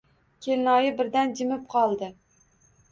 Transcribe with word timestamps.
Kelinoyi 0.45 0.89
birdan 1.03 1.37
jimib 1.41 1.71
qoldi. 1.77 2.13